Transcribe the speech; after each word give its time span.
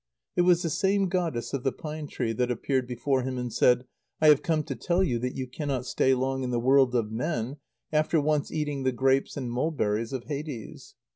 It 0.35 0.41
was 0.41 0.63
the 0.63 0.71
same 0.71 1.09
goddess 1.09 1.53
of 1.53 1.61
the 1.61 1.71
pine 1.71 2.07
tree, 2.07 2.33
that 2.33 2.49
appeared 2.49 2.87
before 2.87 3.21
him 3.21 3.37
and 3.37 3.53
said: 3.53 3.85
"I 4.19 4.29
have 4.29 4.41
come 4.41 4.63
to 4.63 4.75
tell 4.75 5.03
you 5.03 5.19
that 5.19 5.35
you 5.35 5.45
cannot 5.45 5.85
stay 5.85 6.15
long 6.15 6.41
in 6.41 6.49
the 6.49 6.59
world 6.59 6.95
of 6.95 7.11
men 7.11 7.57
after 7.93 8.19
once 8.19 8.51
eating 8.51 8.81
the 8.81 8.91
grapes 8.93 9.37
and 9.37 9.51
mulberries 9.51 10.11
of 10.11 10.23
Hades. 10.23 10.95